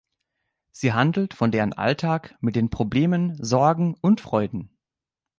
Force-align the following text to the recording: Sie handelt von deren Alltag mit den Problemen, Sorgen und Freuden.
Sie 0.71 0.93
handelt 0.93 1.35
von 1.35 1.51
deren 1.51 1.73
Alltag 1.73 2.35
mit 2.39 2.55
den 2.55 2.71
Problemen, 2.71 3.35
Sorgen 3.39 3.93
und 4.01 4.19
Freuden. 4.19 4.75